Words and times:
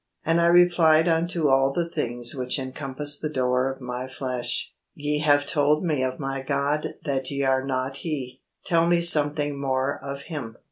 And 0.25 0.41
I 0.41 0.47
replied 0.47 1.07
unto 1.07 1.47
all 1.47 1.71
the 1.71 1.87
things 1.87 2.33
which 2.33 2.57
encompass 2.57 3.19
the 3.19 3.29
door 3.29 3.69
of 3.71 3.79
my 3.81 4.07
flesh, 4.07 4.73
'Ye 4.95 5.19
have 5.19 5.45
told 5.45 5.85
me 5.85 6.01
of 6.01 6.19
my 6.19 6.41
God 6.41 6.95
that 7.03 7.29
ye 7.29 7.43
are 7.43 7.63
not 7.63 7.97
He: 7.97 8.41
tell 8.65 8.87
me 8.87 9.01
something 9.01 9.61
more 9.61 9.99
of 10.03 10.21
Him.' 10.23 10.57